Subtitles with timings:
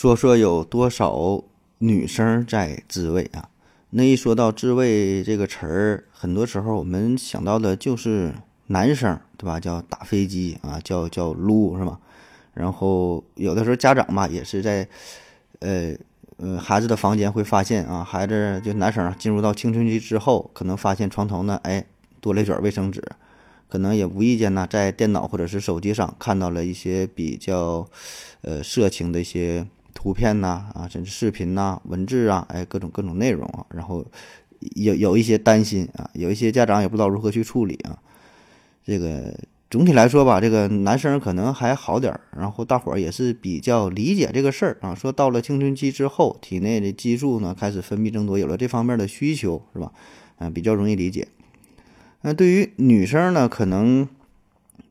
[0.00, 1.44] 说说有多少
[1.76, 3.50] 女生在自慰啊？
[3.90, 8.32] 那一说到自慰这个词儿，很多时候我们想到的就是
[8.68, 9.60] 男生，对吧？
[9.60, 12.00] 叫打飞机啊，叫叫撸是吧？
[12.54, 14.88] 然后有的时候家长嘛，也是在
[15.58, 15.94] 呃
[16.38, 21.84] 呃孩子的房间会发现啊，孩子就男生进入到青春期之后，可能发现床头呢，哎，
[22.22, 23.04] 多了一卷卫生纸，
[23.68, 27.86] 可能也无意间呢，在电脑或者是手机上看到了一些比较
[28.40, 29.66] 呃色情的一些。
[30.02, 34.02] 图片呐，啊，甚至视频呐，文字啊，哎，各种各种内容啊，然后
[34.74, 37.98] 有有一些担心啊，有一些家长也不知道如何去处理啊。
[38.82, 44.94] 这个总体来说吧，这个男生可能还好点儿，然后大伙儿也是比较理解这个事儿啊。
[44.94, 49.92] 说到了青春期之后，体内的激素呢开始分泌增多，有了这方面的需求，是吧？
[50.38, 51.28] 嗯，比较容易理解。
[52.22, 54.08] 那对于女生呢，可能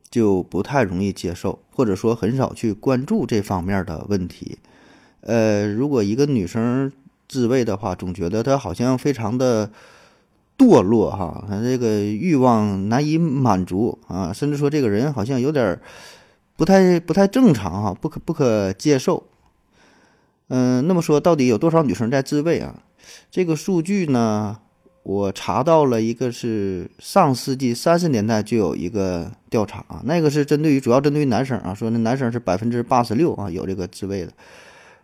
[0.08, 4.58] 就不太容易接受，或者说很少去关注这方面的问题。
[5.22, 6.90] 呃，如果一个女生
[7.28, 9.70] 自慰的话，总觉得她好像非常的
[10.56, 15.78] 堕落哈，她这个欲望难以满足啊，甚至说这个人好像有点
[16.56, 19.22] 不太不太正常哈，不可不可接受。
[20.48, 22.82] 嗯，那么说到底有多少女生在自慰啊？
[23.30, 24.58] 这个数据呢，
[25.02, 34.32] 我查到了一个是上世纪三十年代就有一个调查啊，那个是针对于主要针对于男生啊，说那男生是百分之八十六啊有这个自慰的。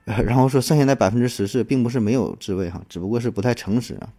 [0.06, 4.12] 然后说剩下的百分之十四并不是没有自慰哈，只不过是不太诚实啊。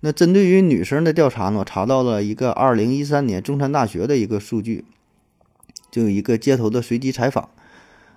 [0.00, 4.84] 那针对于女生的调查呢，我查到了一个二零一三年中山大学的一个数据，
[5.90, 7.48] 就有一个街头的随机采访，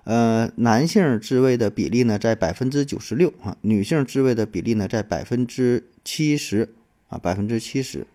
[0.04, 6.74] 呃，男性自慰的比例呢在百分之九十六啊，女性自慰的比例呢在百分之七十
[7.08, 8.06] 啊，百分之七十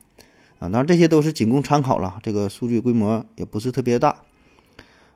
[0.59, 4.17] 啊，当然这些都是仅供参考了，这个数据规模也不是特别大。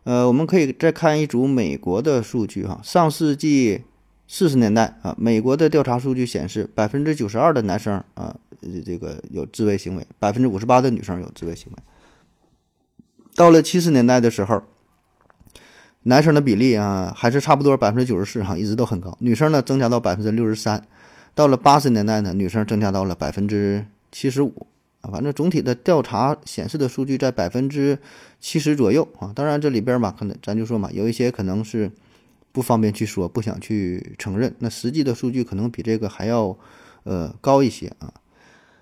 [0.05, 2.79] 呃，我们可以再看一组美国的数据哈。
[2.83, 3.81] 上世纪
[4.27, 8.35] 四十年代啊，美国的调查数据显示，百分之九十二的男生啊，
[8.85, 11.83] 这个有自慰行为，百分之五十八的女生有自慰行为。
[13.35, 14.61] 到了七十年代的时候，
[16.03, 19.17] 男生的比例啊还是差不多百分之九十四哈，一直都很高。
[19.19, 20.87] 女生呢增加到百分之六十三。
[21.33, 24.67] 到了八十年代呢，女生增加到了百分之七十五。
[25.11, 27.97] 反正总体的调查显示的数据在百分之
[28.39, 31.91] 七十左右啊，当然这里边吧，可能咱就说嘛，有一些可能是
[32.51, 34.55] 不方便去说，不想去承认。
[34.59, 36.57] 那实际的数据可能比这个还要
[37.03, 38.13] 呃高一些啊。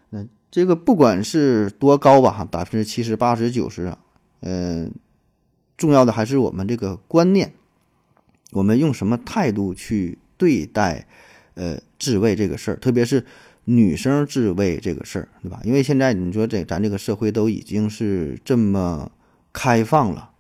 [0.10, 3.98] 那这个不管是多高吧，哈，百分之七十、八十、九十啊，
[4.42, 4.92] 嗯，
[5.78, 7.54] 重要的还是我们这个观念，
[8.52, 11.08] 我们用什么态度去对待
[11.56, 13.26] 呃自慰这个事儿，特别是。
[13.66, 15.62] 女生自慰这个事儿，对吧？
[15.64, 19.12] 因为现在你说这咱这个社会都已经是这么
[19.54, 20.32] 开放了，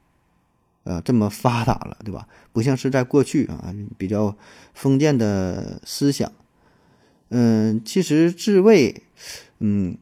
[0.84, 2.28] 呃，这么发达了，对吧？
[2.51, 4.35] 不像是在过去啊，比较
[4.73, 6.31] 封建的思想。
[7.29, 9.01] 嗯，其实自慰，
[9.59, 9.97] 嗯，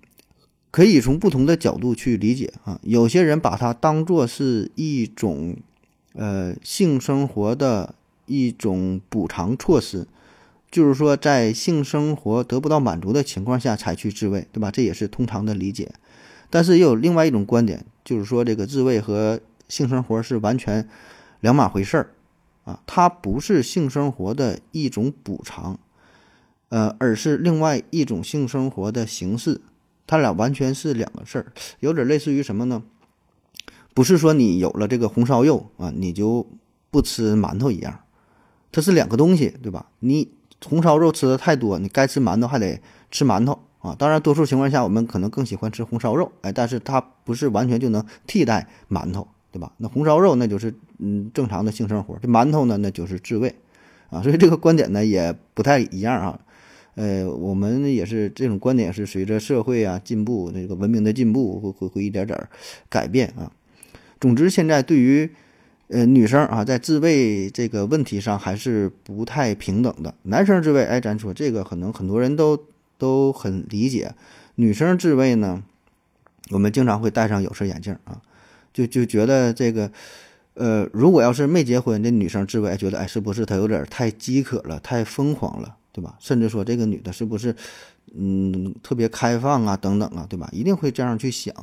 [0.72, 2.80] 可以从不同的角度去理解啊。
[2.84, 5.56] 有些人把它当做是一种，
[6.14, 7.96] 呃，性生活的
[8.26, 10.08] 一种补偿措施。
[10.72, 14.72] 就是说，在性生活得不到满足的情况下才去自慰，对吧？
[14.72, 15.92] 这也是通常的理解。
[16.50, 20.88] 但是也有另外一种观点，就是说这个自慰和性生活是完全
[21.42, 22.12] 两码回事儿
[22.64, 25.78] 啊，它不是性生活的一种补偿，
[26.70, 29.60] 呃，而是另外一种性生活的形式，
[30.08, 31.52] 它俩完全是两个事儿，
[31.82, 32.82] 有点类似于什么呢？
[33.94, 36.48] 不是说你有了这个红烧肉啊，你就
[36.90, 38.00] 不吃馒头一样，
[38.72, 39.90] 它是两个东西，对吧？
[40.00, 40.30] 你。
[40.66, 42.80] 红烧肉吃的太多，你该吃馒头还得
[43.10, 43.96] 吃馒头啊！
[43.98, 49.74] 当然，多数情况下我们可能更喜欢吃红烧肉，哎，但是它不是完全就能替代馒头，对吧？
[49.78, 53.56] 那红烧肉那就是嗯正常的性生活，这馒头呢那就是自慰
[54.10, 56.40] 啊， 所以这个观点呢也不太一样啊。
[56.96, 62.38] 呃，我们也是这种观点是随着社会啊进步，那个文明的进步会会会一点点
[62.88, 63.52] 改变啊。
[64.20, 65.32] 总之，现在对于。
[65.92, 70.16] 呃，女生啊，在自慰这个问题上还是不太平等的。
[70.24, 72.58] 男生自慰，哎，咱说这个可能很多人都
[72.98, 74.16] 都很理解。
[74.56, 75.62] 女生自慰呢，
[76.52, 78.22] 我们经常会戴上有色眼镜啊，
[78.74, 79.92] 就就觉得这个，
[80.54, 86.16] 呃，如果要是没结婚的女生自慰，觉得哎，是不是她有点太饥渴了，太疯狂了，对吧？
[86.20, 87.56] 甚至说这个女的是不是，
[88.14, 90.50] 嗯，特别开放啊，等等啊，对吧？
[90.52, 91.54] 一定会这样去想。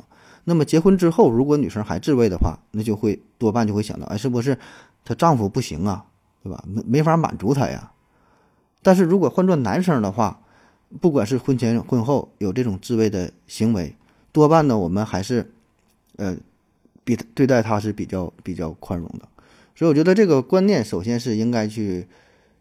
[0.45, 4.57] 那么结婚之后，如果女生还自慰的话，那就会多半就会想到，哎，是不是
[5.03, 6.05] 她丈夫不行啊，
[6.43, 6.63] 对吧？
[6.67, 7.91] 没没法满足她呀。
[8.81, 10.41] 但是如果换做男生的话，
[11.01, 13.95] 不管是婚前婚后有这种自慰的行为，
[14.31, 15.51] 多半呢我们还是，
[16.15, 16.37] 呃，
[17.03, 19.27] 比对待他是比较比较宽容的。
[19.75, 22.07] 所以我觉得这个观念首先是应该去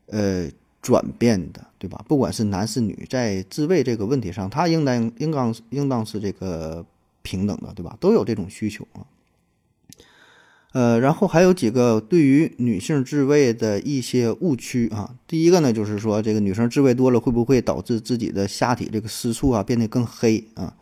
[0.06, 0.48] 呃
[0.80, 2.04] 转变的，对吧？
[2.08, 6.84] 不管是男是女，在自慰这个问题上，他应当应当应当是这个
[7.22, 7.96] 平等的，对吧？
[8.00, 9.06] 都有这种需求啊。
[10.72, 15.14] 呃，然后还有几个对于女性自慰的一些误区啊。
[15.26, 20.74] 第一个呢，就是说这个女生自慰多了，会不会导致自己的下体这个私处啊变得更黑啊？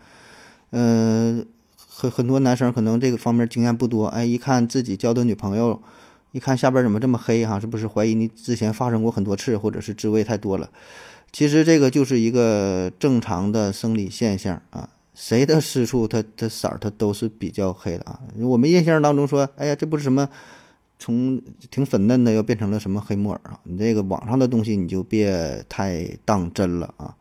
[0.70, 1.46] 嗯，
[1.88, 5.80] 很很多男生可能这个方面经验不多，哎，一看自己交的女朋友，
[6.36, 10.68] 一看下边怎么这么黑哈，是不是怀疑你之前发生过很多次，或者是自慰太多了？
[11.32, 14.90] 其实这个就是一个正常的生理现象啊。
[15.14, 18.20] 谁的私处，它它色儿它都是比较黑的啊。
[18.40, 20.28] 我们印象当中说，哎呀，这不是什么
[20.98, 21.40] 从
[21.70, 23.58] 挺粉嫩的，又变成了什么黑木耳啊？
[23.62, 27.16] 你这个网上的东西你就别太当真了啊。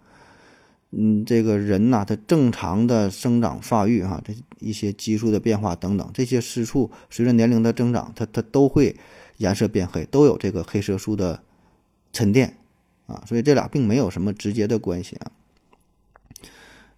[0.97, 8.95] 嗯，这个人呐，他正常的生长发育哈，这一些激素的变化等等，这些私处随着年龄的增长，它它都会
[9.37, 11.41] 颜色变黑，都有这个黑色素的
[12.13, 12.55] 沉淀
[13.07, 13.21] 啊。
[13.27, 15.31] 所以这俩并没有什么直接的关系啊。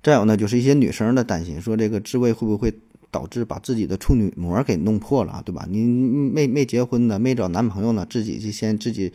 [0.03, 2.71] 再有呢，就是一些女生的担心，说这个自慰会不会
[3.09, 5.65] 导致把自己的处女膜给弄破了，对吧？
[5.67, 9.11] 你没没结婚呢，没找男朋友呢，自己就先自己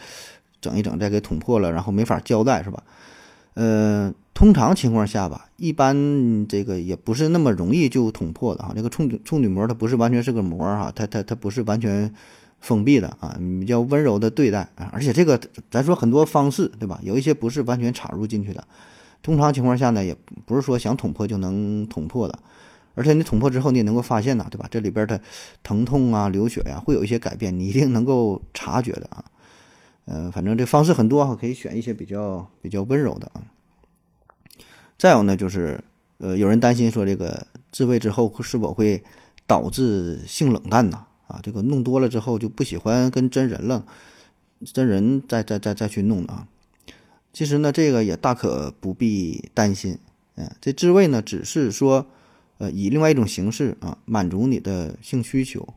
[0.60, 2.82] 整一整，再给捅破了，然后没法交代，是吧？
[3.54, 4.12] 呃，
[4.42, 8.72] 通常情况下吧，一般这个也不是那么容易就捅破的哈。
[8.74, 12.12] 这个处女处女膜它不是完全是个膜哈，它它它不是完全
[12.58, 14.90] 封闭的啊，比较温柔的对待啊。
[14.92, 15.40] 而且这个
[15.70, 16.98] 咱说很多方式，对吧？
[17.04, 18.66] 有一些不是完全插入进去的。
[19.22, 22.36] 通常情况下呢，也不是说想捅破就能捅破的，
[22.96, 24.66] 而且你捅破之后，你也能够发现呐，对吧？
[24.68, 25.20] 这里边的
[25.62, 29.24] 疼痛啊、流血呀，会有一些改变，你一定能够察觉的啊。
[30.06, 33.40] 嗯，反正这方式很多哈，可以选一些比较比较温柔的啊。
[35.02, 35.82] 再有呢，就是
[36.18, 39.02] 呃，有人担心说这个自慰之后是否会
[39.48, 41.04] 导致性冷淡呢？
[41.26, 43.84] 啊，这个弄多了之后就不喜欢跟真人了，
[44.64, 46.46] 真人再再再再去弄啊。
[47.32, 49.98] 其实呢，这个也大可不必担心，
[50.36, 52.06] 嗯，这自慰呢，只是说，
[52.58, 55.74] 呃，以另外一种形式啊，满足你的性需求，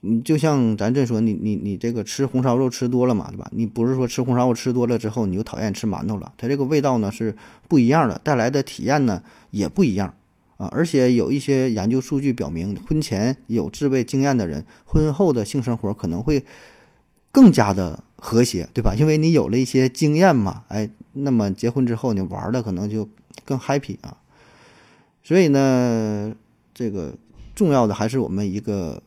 [0.00, 3.48] 你就像咱这说，你你你这个吃红烧肉吃多了嘛，对吧？
[3.52, 7.36] 你不是说吃红烧肉吃多了之后你就讨厌吃馒头了，它这个味道呢是
[7.68, 10.14] 不一样的，带来的体验呢也不一样
[10.56, 16.44] 啊，而且有一些研究数据表明，婚前有自慰经验的人，婚后的性生活可能会
[17.32, 18.04] 更加的。
[18.22, 18.94] 和谐，对吧？
[18.94, 23.08] 因为你有了一些经验嘛，哎，那么结婚之后你玩的可能就
[23.46, 24.18] 更 happy 啊。
[25.22, 26.34] 所以呢，
[26.74, 27.14] 这个
[27.54, 29.02] 重要的还是我们一个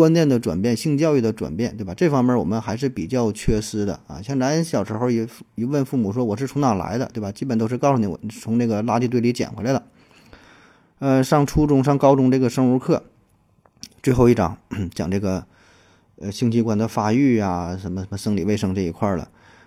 [0.00, 1.92] 观念的转变，性教育的转变，对吧？
[1.94, 4.22] 这方面我们还是比较缺失的啊。
[4.22, 7.30] 像咱小时候一一问父母说我是从哪来的，对吧？
[7.30, 9.82] 基本都是告诉你我从那个垃圾堆里捡回来的。
[11.00, 13.02] 呃，上初中、上高中这个生物课
[14.02, 14.56] 最后一章
[14.94, 15.44] 讲这个。
[16.22, 19.26] 呃，性器官的发育啊，什么什么生理卫生这一块了，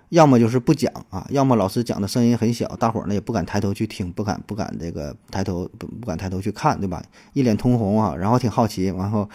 [0.10, 7.02] 要么就是不讲啊，要么老师讲的声音很小，大伙儿呢也不敢抬头去听，不敢不敢这个抬头不不敢抬头去看，对吧？
[7.34, 9.28] 一脸通红啊，然后挺好奇，然后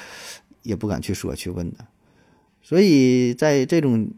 [0.69, 1.79] 也不敢去说去问的。
[2.63, 4.11] 所以在这种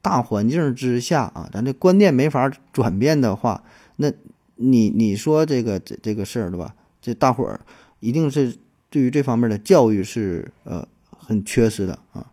[0.00, 3.64] 大环境之下啊，咱这观念没法转变的话，
[3.96, 4.12] 那
[4.54, 6.74] 你你说这个这这个事儿对吧？
[7.02, 7.60] 这大伙儿
[7.98, 8.56] 一定是
[8.88, 12.30] 对于这方面的教育是呃很缺失的啊。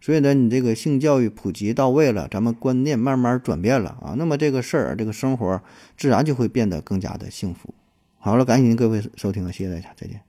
[0.00, 5.60] 所以呢，你这个性教育普及到位了，咱们观念慢慢转变了啊，那么这个事儿，这个生活
[5.96, 7.74] 自然就会变得更加的幸福。
[8.18, 10.27] 好了，感谢您各位收听，谢谢大家，再见。